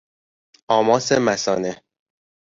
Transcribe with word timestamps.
آماس 0.67 1.11
مثانه 1.11 1.83